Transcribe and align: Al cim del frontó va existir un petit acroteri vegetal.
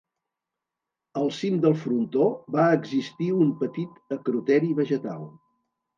Al 1.19 1.29
cim 1.41 1.59
del 1.65 1.75
frontó 1.83 2.25
va 2.55 2.65
existir 2.79 3.29
un 3.45 3.55
petit 3.61 4.17
acroteri 4.19 4.73
vegetal. 4.81 5.25